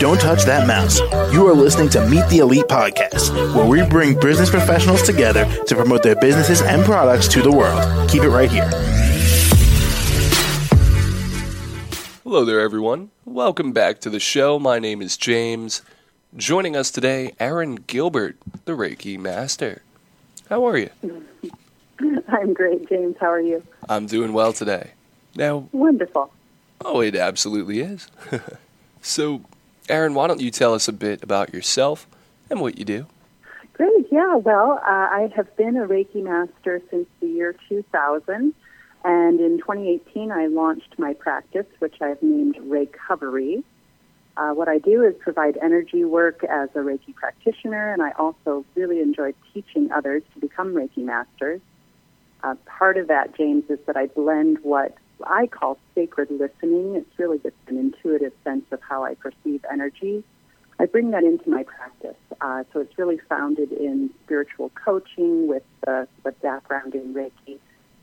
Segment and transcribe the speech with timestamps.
[0.00, 0.98] Don't touch that mouse.
[1.32, 5.76] You are listening to Meet the Elite podcast, where we bring business professionals together to
[5.76, 8.10] promote their businesses and products to the world.
[8.10, 8.68] Keep it right here.
[12.24, 13.10] Hello there, everyone.
[13.24, 14.58] Welcome back to the show.
[14.58, 15.80] My name is James.
[16.36, 19.82] Joining us today, Erin Gilbert, the Reiki Master.
[20.50, 20.90] How are you?
[22.28, 23.14] I'm great, James.
[23.20, 23.62] How are you?
[23.88, 24.90] I'm doing well today.
[25.36, 26.32] Now, Wonderful.
[26.80, 28.08] Oh, it absolutely is.
[29.02, 29.42] so,
[29.88, 32.06] Erin, why don't you tell us a bit about yourself
[32.50, 33.06] and what you do?
[33.74, 34.06] Great.
[34.10, 34.36] Yeah.
[34.36, 38.54] Well, uh, I have been a Reiki master since the year 2000.
[39.04, 43.62] And in 2018, I launched my practice, which I've named Reicovery.
[44.36, 48.64] Uh, what I do is provide energy work as a Reiki practitioner, and I also
[48.74, 51.60] really enjoy teaching others to become Reiki masters.
[52.42, 56.96] Uh, part of that, James, is that I blend what I call sacred listening.
[56.96, 60.24] It's really just an intuitive sense of how I perceive energy.
[60.78, 62.16] I bring that into my practice.
[62.40, 67.58] Uh, so it's really founded in spiritual coaching with the, the background in Reiki.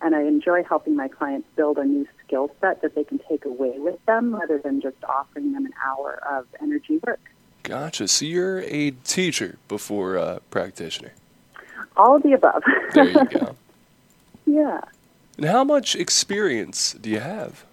[0.00, 3.44] And I enjoy helping my clients build a new skill set that they can take
[3.44, 7.20] away with them rather than just offering them an hour of energy work.
[7.62, 8.08] Gotcha.
[8.08, 11.12] So, you're a teacher before a practitioner.
[11.96, 12.62] All of the above.
[12.92, 13.56] There you go.
[14.46, 14.80] yeah.
[15.36, 17.64] And how much experience do you have?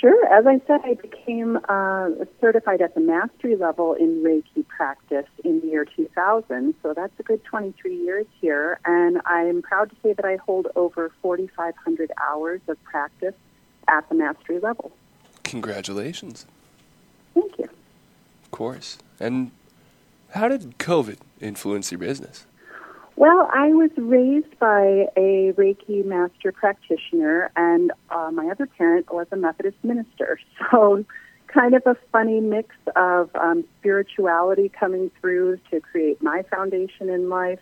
[0.00, 0.26] Sure.
[0.32, 5.60] As I said, I became uh, certified at the mastery level in Reiki practice in
[5.60, 6.74] the year 2000.
[6.82, 8.78] So that's a good 23 years here.
[8.84, 13.34] And I'm proud to say that I hold over 4,500 hours of practice
[13.88, 14.92] at the mastery level.
[15.42, 16.46] Congratulations,
[17.34, 17.64] Thank you.
[17.64, 18.98] of course.
[19.18, 19.50] And
[20.34, 22.44] how did COVID influence your business?
[23.18, 29.26] Well, I was raised by a Reiki master practitioner, and uh, my other parent was
[29.32, 30.38] a Methodist minister.
[30.70, 31.04] So,
[31.48, 37.28] kind of a funny mix of um, spirituality coming through to create my foundation in
[37.28, 37.58] life.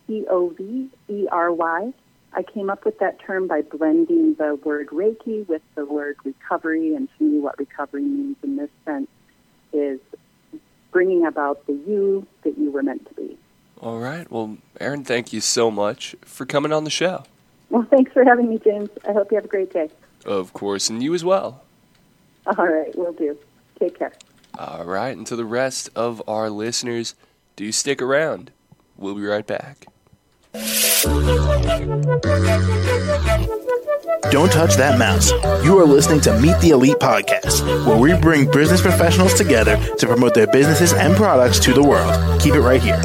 [0.07, 1.93] C O V E R Y.
[2.33, 6.97] I came up with that term by blending the word Reiki with the word recovery,
[6.97, 9.07] and to me, what recovery means in this sense
[9.73, 10.01] is
[10.91, 13.39] bringing about the you that you were meant to be.
[13.81, 14.31] All right.
[14.31, 17.25] Well, Erin, thank you so much for coming on the show.
[17.71, 18.91] Well, thanks for having me, James.
[19.07, 19.91] I hope you have a great day.
[20.25, 21.63] Of course, and you as well.
[22.47, 23.39] All right, we'll do.
[23.79, 24.13] Take care.
[24.59, 25.17] All right.
[25.17, 27.15] And to the rest of our listeners,
[27.57, 28.51] do stick around.
[28.97, 29.87] We'll be right back.
[34.31, 35.31] Don't touch that mouse.
[35.65, 40.07] You are listening to Meet the Elite podcast, where we bring business professionals together to
[40.07, 42.41] promote their businesses and products to the world.
[42.41, 43.01] Keep it right here.